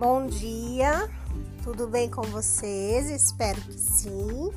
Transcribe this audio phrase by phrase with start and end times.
[0.00, 1.10] Bom dia,
[1.62, 3.10] tudo bem com vocês?
[3.10, 4.50] Espero que sim.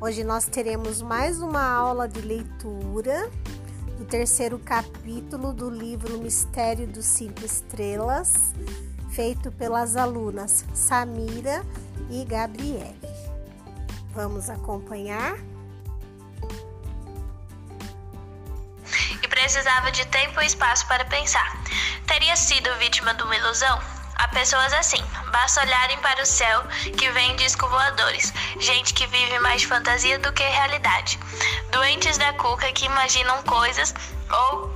[0.00, 3.28] Hoje nós teremos mais uma aula de leitura
[3.98, 8.54] do terceiro capítulo do livro Mistério dos Cinco Estrelas,
[9.10, 11.66] feito pelas alunas Samira
[12.08, 12.94] e Gabriele.
[14.14, 15.36] Vamos acompanhar?
[19.20, 21.60] E precisava de tempo e espaço para pensar.
[22.06, 23.99] Teria sido vítima de uma ilusão?
[24.20, 25.02] Há pessoas assim,
[25.32, 26.62] basta olharem para o céu
[26.98, 31.18] que vem disco voadores, gente que vive mais fantasia do que realidade,
[31.70, 33.94] doentes da cuca que imaginam coisas
[34.30, 34.74] ou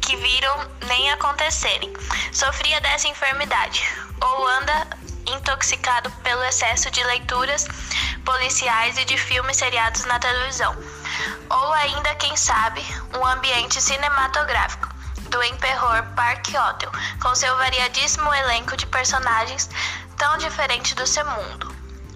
[0.00, 1.92] que viram nem acontecerem.
[2.32, 3.86] Sofria dessa enfermidade.
[4.18, 4.88] Ou anda
[5.26, 7.66] intoxicado pelo excesso de leituras
[8.24, 10.74] policiais e de filmes seriados na televisão.
[11.50, 12.82] Ou ainda, quem sabe,
[13.14, 14.85] um ambiente cinematográfico
[15.26, 19.68] do Emperor Park Hotel, com seu variadíssimo elenco de personagens
[20.16, 21.74] tão diferente do seu mundo.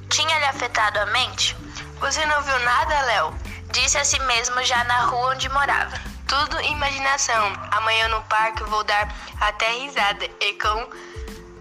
[0.09, 1.57] Tinha-lhe afetado a mente?
[2.01, 3.35] Você não viu nada, Léo?
[3.73, 5.97] Disse a si mesmo já na rua onde morava.
[6.27, 7.53] Tudo imaginação.
[7.71, 10.91] Amanhã no parque vou dar até risada e com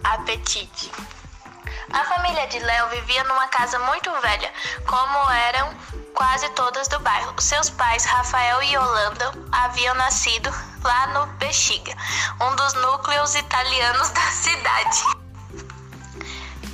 [0.04, 0.90] apetite.
[1.92, 4.52] A família de Léo vivia numa casa muito velha,
[4.86, 5.74] como eram
[6.14, 7.34] quase todas do bairro.
[7.40, 10.52] Seus pais, Rafael e Yolanda, haviam nascido
[10.82, 11.94] lá no Bexiga,
[12.40, 15.20] um dos núcleos italianos da cidade.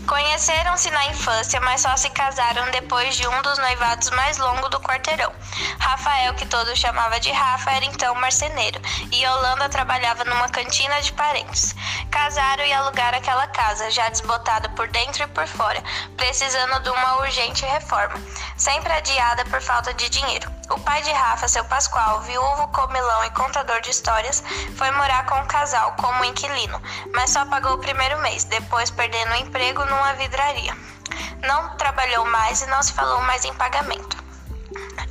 [0.06, 4.78] Conheceram-se na infância, mas só se casaram depois de um dos noivados mais longos do
[4.78, 5.32] quarteirão.
[5.80, 11.12] Rafael, que todos chamava de Rafa, era então marceneiro, e Yolanda trabalhava numa cantina de
[11.12, 11.74] parentes.
[12.08, 15.82] Casaram e alugaram aquela casa, já desbotada por dentro e por fora,
[16.16, 18.14] precisando de uma urgente reforma,
[18.56, 20.55] sempre adiada por falta de dinheiro.
[20.68, 24.42] O pai de Rafa, seu Pascoal, viúvo, comilão e contador de histórias,
[24.76, 26.82] foi morar com o casal como inquilino,
[27.14, 30.76] mas só pagou o primeiro mês, depois perdendo o emprego numa vidraria.
[31.42, 34.16] Não trabalhou mais e não se falou mais em pagamento.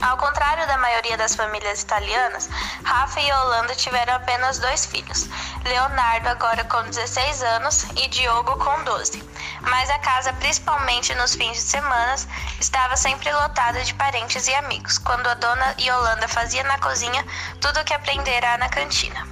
[0.01, 2.49] Ao contrário da maioria das famílias italianas,
[2.83, 5.27] Rafa e Yolanda tiveram apenas dois filhos,
[5.63, 9.34] Leonardo agora com 16 anos e Diogo com 12.
[9.65, 12.15] Mas a casa, principalmente nos fins de semana,
[12.59, 17.25] estava sempre lotada de parentes e amigos, quando a dona Yolanda fazia na cozinha
[17.59, 19.27] tudo o que aprendera na cantina.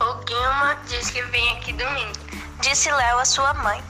[0.00, 2.12] O Guilma diz que vem aqui domingo,
[2.60, 3.82] disse Léo à sua mãe.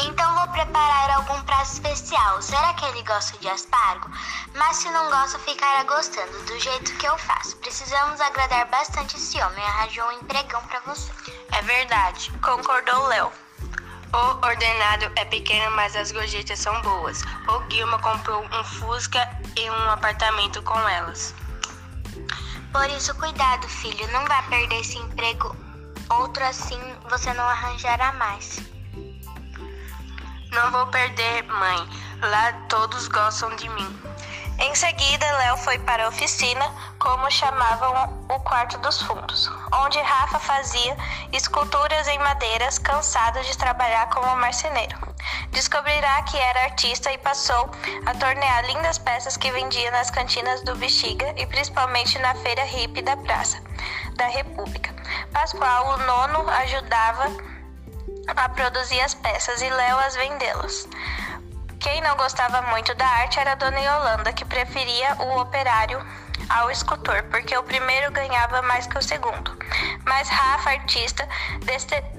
[0.00, 2.42] Então vou preparar algum prato especial.
[2.42, 4.10] Será que ele gosta de aspargo?
[4.54, 7.56] Mas se não gosta, ficará gostando do jeito que eu faço.
[7.58, 9.64] Precisamos agradar bastante esse homem.
[9.64, 11.12] Arranjou um empregão para você.
[11.52, 13.43] É verdade, concordou Léo.
[14.14, 17.20] O ordenado é pequeno, mas as gorjetas são boas.
[17.48, 21.34] O Guilma comprou um Fusca e um apartamento com elas.
[22.72, 24.06] Por isso, cuidado, filho.
[24.12, 25.56] Não vá perder esse emprego.
[26.10, 26.80] Outro assim
[27.10, 28.60] você não arranjará mais.
[30.52, 31.88] Não vou perder, mãe.
[32.20, 33.98] Lá todos gostam de mim.
[34.58, 36.64] Em seguida, Léo foi para a oficina,
[36.98, 39.50] como chamavam o quarto dos fundos,
[39.84, 40.96] onde Rafa fazia
[41.32, 44.96] esculturas em madeiras, cansado de trabalhar como marceneiro.
[45.50, 47.70] Descobrirá que era artista e passou
[48.06, 53.02] a tornear lindas peças que vendia nas cantinas do Bexiga e principalmente na feira hippie
[53.02, 53.60] da Praça
[54.16, 54.94] da República.
[55.32, 57.26] Pascoal, o nono, ajudava
[58.36, 60.88] a produzir as peças e Léo as vendê-las.
[61.84, 66.02] Quem não gostava muito da arte era a dona Yolanda, que preferia o operário
[66.48, 69.54] ao escultor, porque o primeiro ganhava mais que o segundo.
[70.06, 71.28] Mas Rafa, artista,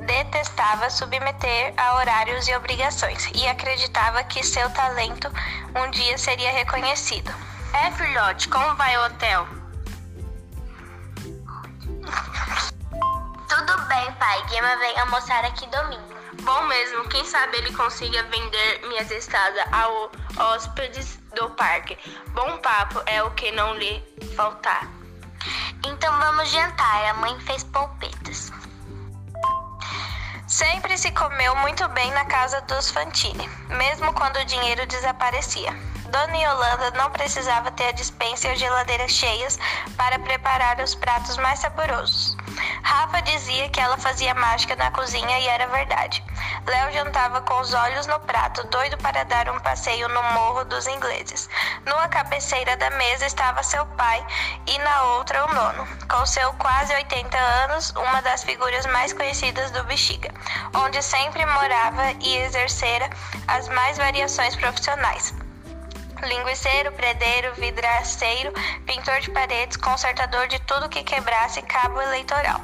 [0.05, 5.31] detestava submeter a horários e obrigações e acreditava que seu talento
[5.75, 7.33] um dia seria reconhecido.
[7.73, 9.47] É, filhote, como vai o hotel?
[13.49, 14.45] Tudo bem, pai.
[14.45, 16.14] Guima vem almoçar aqui domingo.
[16.41, 21.97] Bom mesmo, quem sabe ele consiga vender minhas estadas ao hóspedes do parque.
[22.29, 24.03] Bom papo é o que não lhe
[24.35, 24.87] faltar.
[25.85, 27.05] Então vamos jantar.
[27.05, 28.51] A mãe fez polpetas.
[30.47, 35.71] Sempre se comeu muito bem na casa dos Fantini, mesmo quando o dinheiro desaparecia.
[36.09, 39.59] Dona Yolanda não precisava ter a dispensa e a geladeira cheias
[39.97, 42.37] para preparar os pratos mais saborosos.
[42.83, 46.23] Rafa dizia que ela fazia mágica na cozinha e era verdade.
[46.65, 50.87] Léo jantava com os olhos no prato, doido para dar um passeio no Morro dos
[50.87, 51.49] Ingleses.
[51.85, 54.25] Numa cabeceira da mesa estava seu pai
[54.67, 59.71] e na outra o nono, com seu quase 80 anos, uma das figuras mais conhecidas
[59.71, 60.33] do Bexiga,
[60.73, 63.09] onde sempre morava e exercera
[63.47, 65.44] as mais variações profissionais.
[66.25, 68.51] Linguiceiro, predeiro, vidraceiro,
[68.85, 72.59] pintor de paredes, consertador de tudo que quebrasse cabo eleitoral.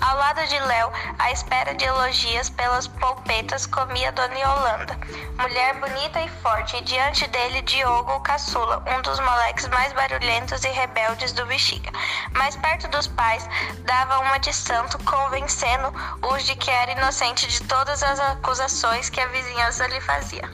[0.00, 4.98] Ao lado de Léo, à espera de elogias pelas polpetas, comia Dona Yolanda,
[5.38, 10.68] mulher bonita e forte, e diante dele Diogo, caçula, um dos moleques mais barulhentos e
[10.68, 11.90] rebeldes do Bexiga.
[12.34, 13.48] Mais perto dos pais,
[13.80, 19.26] dava uma de santo, convencendo-os de que era inocente de todas as acusações que a
[19.28, 20.50] vizinhança lhe fazia.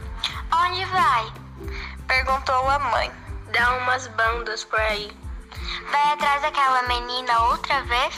[0.52, 1.47] Onde vai?
[2.06, 3.10] Perguntou a mãe.
[3.52, 5.10] Dá umas bandas por aí.
[5.90, 8.14] Vai atrás daquela menina outra vez?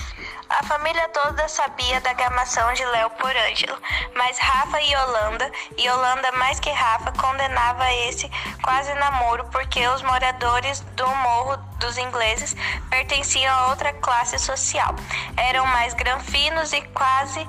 [0.48, 3.78] A família toda sabia da gamação de Léo por Ângelo,
[4.16, 8.28] mas Rafa e Yolanda, e Yolanda mais que Rafa, condenava esse
[8.62, 12.56] quase namoro porque os moradores do Morro dos Ingleses
[12.90, 14.94] pertenciam a outra classe social.
[15.36, 17.46] Eram mais granfinos e quase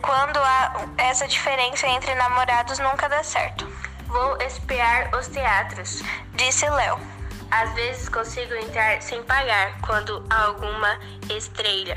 [0.00, 3.69] quando há essa diferença entre namorados nunca dá certo.
[4.10, 6.02] Vou espiar os teatros,
[6.34, 6.98] disse Léo.
[7.48, 10.98] Às vezes consigo entrar sem pagar quando há alguma
[11.28, 11.96] estrela.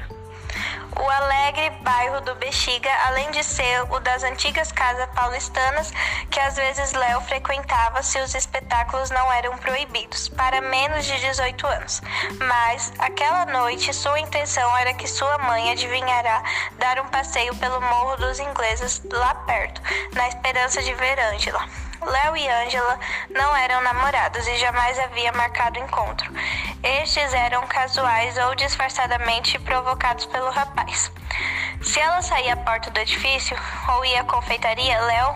[0.95, 5.91] O alegre bairro do Bexiga, além de ser o das antigas casas paulistanas,
[6.29, 11.65] que às vezes Léo frequentava se os espetáculos não eram proibidos, para menos de 18
[11.65, 11.99] anos.
[12.37, 16.43] Mas, aquela noite, sua intenção era que sua mãe adivinhará
[16.77, 19.81] dar um passeio pelo Morro dos Ingleses lá perto,
[20.13, 21.82] na esperança de ver Ângela.
[22.05, 26.31] Léo e Ângela não eram namorados e jamais havia marcado encontro.
[26.83, 31.11] Estes eram casuais ou disfarçadamente provocados pelo rapaz.
[31.81, 33.57] Se ela saía à porta do edifício
[33.95, 35.35] ou ia à confeitaria, Léo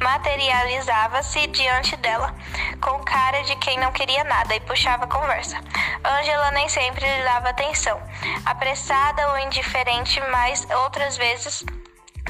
[0.00, 2.34] materializava-se diante dela,
[2.80, 5.58] com cara de quem não queria nada e puxava a conversa.
[6.04, 8.00] Ângela nem sempre lhe dava atenção,
[8.46, 11.64] apressada ou indiferente, mas outras vezes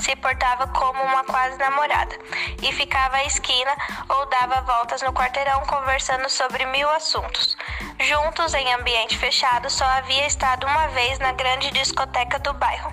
[0.01, 2.17] se portava como uma quase namorada
[2.63, 3.75] e ficava à esquina
[4.09, 7.57] ou dava voltas no quarteirão conversando sobre mil assuntos.
[8.01, 12.93] Juntos, em ambiente fechado, só havia estado uma vez na grande discoteca do bairro.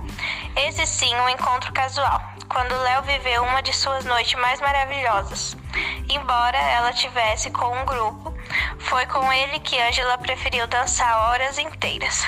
[0.55, 5.55] Esse sim, um encontro casual, quando Léo viveu uma de suas noites mais maravilhosas.
[6.09, 8.33] Embora ela tivesse com um grupo,
[8.79, 12.25] foi com ele que Angela preferiu dançar horas inteiras.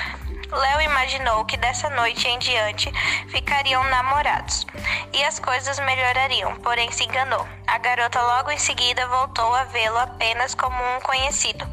[0.50, 2.90] Léo imaginou que dessa noite em diante
[3.28, 4.66] ficariam namorados
[5.12, 7.46] e as coisas melhorariam, porém se enganou.
[7.66, 11.66] A garota logo em seguida voltou a vê-lo apenas como um conhecido,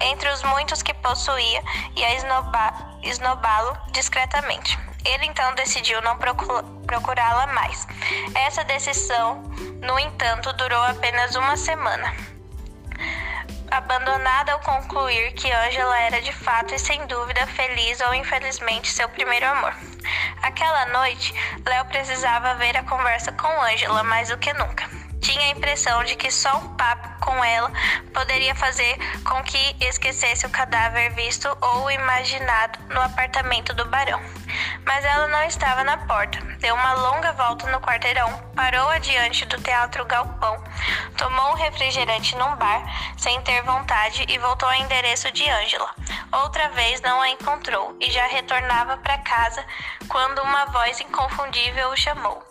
[0.00, 1.62] entre os muitos que possuía,
[1.94, 2.14] e a
[3.02, 4.78] esnobá-lo discretamente.
[5.04, 7.86] Ele então decidiu não procurá-la mais.
[8.34, 9.42] Essa decisão,
[9.82, 12.31] no entanto, durou apenas uma semana
[13.72, 19.08] abandonada ao concluir que Angela era de fato e sem dúvida feliz ou infelizmente seu
[19.08, 19.74] primeiro amor.
[20.42, 21.32] Aquela noite,
[21.64, 24.86] Léo precisava ver a conversa com Angela mais do que nunca.
[25.22, 26.91] Tinha a impressão de que só um papo
[27.22, 27.72] com ela
[28.12, 34.20] poderia fazer com que esquecesse o cadáver visto ou imaginado no apartamento do barão.
[34.84, 36.38] Mas ela não estava na porta.
[36.58, 40.62] Deu uma longa volta no quarteirão, parou adiante do Teatro Galpão,
[41.16, 42.82] tomou um refrigerante num bar,
[43.16, 45.90] sem ter vontade, e voltou ao endereço de Ângela.
[46.32, 49.64] Outra vez não a encontrou e já retornava para casa
[50.08, 52.42] quando uma voz inconfundível o chamou.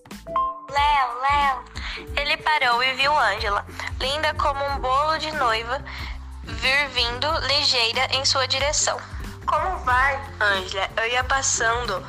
[0.69, 1.70] Léo, Léo.
[2.15, 3.65] Ele parou e viu Ângela,
[3.99, 5.83] linda como um bolo de noiva,
[6.43, 8.99] vir vindo ligeira em sua direção.
[9.45, 10.89] Como vai, Ângela?
[10.97, 12.05] Eu ia passando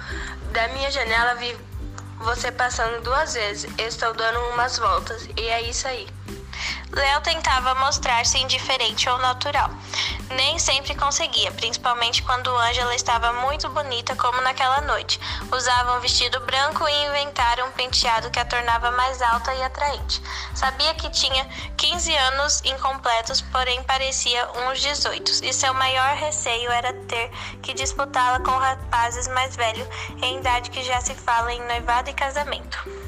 [0.52, 1.56] da minha janela, vi
[2.18, 3.70] você passando duas vezes.
[3.78, 6.08] Estou dando umas voltas e é isso aí.
[6.94, 9.70] Léo tentava mostrar-se indiferente ou natural.
[10.36, 15.18] Nem sempre conseguia, principalmente quando Angela estava muito bonita, como naquela noite.
[15.50, 20.22] Usava um vestido branco e inventara um penteado que a tornava mais alta e atraente.
[20.54, 21.44] Sabia que tinha
[21.78, 27.30] 15 anos incompletos, porém parecia uns 18, e seu maior receio era ter
[27.62, 29.88] que disputá-la com rapazes mais velhos,
[30.22, 33.01] em idade que já se fala em noivado e casamento.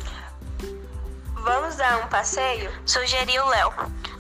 [1.45, 2.73] Vamos dar um passeio?
[2.87, 3.71] Sugeriu Léo.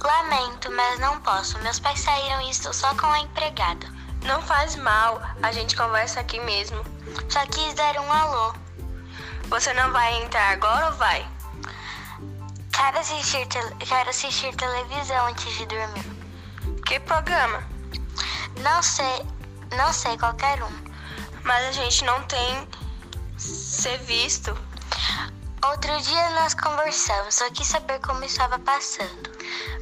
[0.02, 1.58] Lamento, mas não posso.
[1.60, 3.86] Meus pais saíram e estou só com a empregada.
[4.26, 6.84] Não faz mal, a gente conversa aqui mesmo.
[7.30, 8.54] Só quis dar um alô.
[9.48, 11.26] Você não vai entrar agora ou vai?
[12.70, 16.04] Quero assistir, quero assistir televisão antes de dormir.
[16.84, 17.64] Que programa?
[18.60, 19.26] Não sei,
[19.74, 20.72] não sei qualquer um.
[21.42, 22.68] Mas a gente não tem
[23.38, 24.54] ser visto.
[25.70, 29.30] Outro dia nós conversamos, só quis saber como estava passando.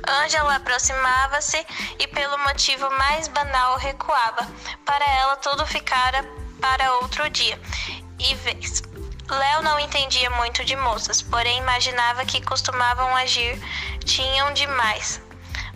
[0.09, 1.67] Ângela aproximava-se
[1.99, 4.47] e, pelo motivo mais banal, recuava.
[4.85, 6.23] Para ela, tudo ficara
[6.61, 7.61] para outro dia
[8.17, 8.83] e vez.
[9.29, 13.61] Léo não entendia muito de moças, porém imaginava que costumavam agir,
[14.05, 15.21] tinham demais.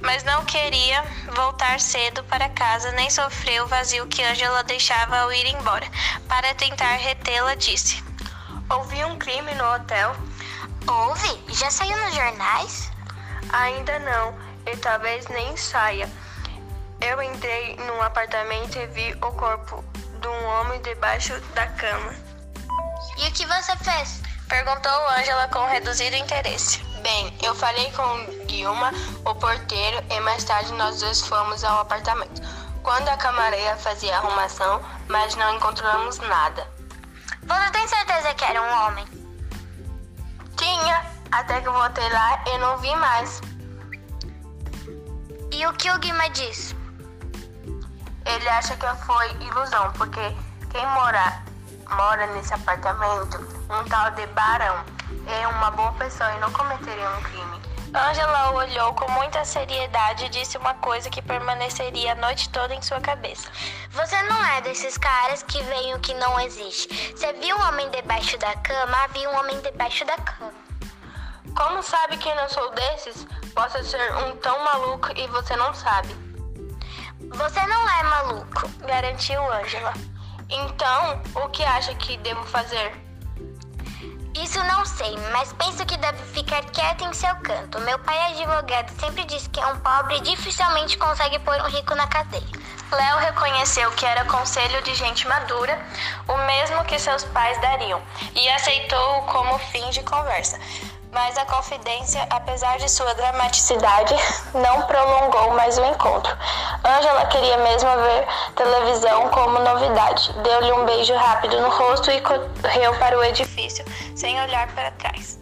[0.00, 1.02] Mas não queria
[1.34, 5.86] voltar cedo para casa, nem sofrer o vazio que Ângela deixava ao ir embora.
[6.28, 8.04] Para tentar retê-la, disse:
[8.68, 10.16] Ouvi um crime no hotel?
[10.88, 11.54] Houve?
[11.54, 12.90] Já saiu nos jornais?
[13.52, 14.34] Ainda não,
[14.66, 16.10] e talvez nem saia.
[17.00, 19.84] Eu entrei num apartamento e vi o corpo
[20.20, 22.12] de um homem debaixo da cama.
[23.18, 24.20] E o que você fez?
[24.48, 26.82] Perguntou Ângela com reduzido interesse.
[27.02, 28.90] Bem, eu falei com Guilma,
[29.24, 32.42] o porteiro, e mais tarde nós dois fomos ao apartamento.
[32.82, 36.75] Quando a camareira fazia arrumação, mas não encontramos nada.
[37.46, 39.06] Você tem certeza que era um homem?
[40.56, 43.40] Tinha, até que eu voltei lá e não vi mais.
[45.52, 46.74] E o que o Guima disse?
[48.24, 50.20] Ele acha que foi ilusão, porque
[50.70, 51.40] quem mora,
[51.88, 53.38] mora nesse apartamento,
[53.70, 54.84] um tal de Barão,
[55.26, 57.62] é uma boa pessoa e não cometeria um crime.
[57.96, 62.82] Ângela olhou com muita seriedade e disse uma coisa que permaneceria a noite toda em
[62.82, 63.50] sua cabeça.
[63.90, 66.88] Você não é desses caras que veem o que não existe.
[67.16, 69.04] Você viu um homem debaixo da cama?
[69.04, 70.52] Havia um homem debaixo da cama.
[71.56, 73.26] Como sabe que não sou desses?
[73.54, 76.14] Posso ser um tão maluco e você não sabe.
[77.30, 79.94] Você não é maluco, garantiu Ângela.
[80.50, 83.05] Então, o que acha que devo fazer?
[84.42, 87.80] Isso não sei, mas penso que deve ficar quieto em seu canto.
[87.80, 91.94] Meu pai é advogado sempre diz que é um pobre dificilmente consegue pôr um rico
[91.94, 92.44] na cadeia.
[92.92, 95.78] Léo reconheceu que era conselho de gente madura,
[96.28, 98.00] o mesmo que seus pais dariam,
[98.34, 100.60] e aceitou-o como fim de conversa
[101.16, 104.14] mas a confidência, apesar de sua dramaticidade,
[104.52, 106.30] não prolongou mais o encontro.
[106.84, 110.30] Angela queria mesmo ver televisão como novidade.
[110.42, 113.82] Deu-lhe um beijo rápido no rosto e correu para o edifício,
[114.14, 115.40] sem olhar para trás.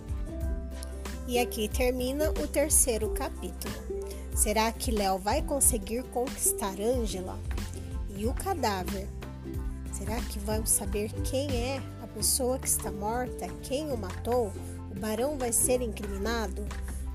[1.26, 3.74] E aqui termina o terceiro capítulo.
[4.32, 7.36] Será que Léo vai conseguir conquistar Angela?
[8.16, 9.08] E o cadáver?
[9.90, 14.52] Será que vamos saber quem é a pessoa que está morta, quem o matou?
[14.94, 16.64] O barão vai ser incriminado?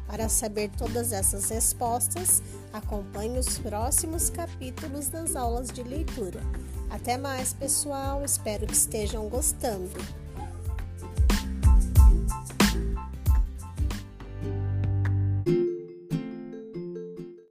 [0.05, 2.41] Para saber todas essas respostas,
[2.73, 6.41] acompanhe os próximos capítulos das aulas de leitura.
[6.89, 8.25] Até mais, pessoal.
[8.25, 9.91] Espero que estejam gostando.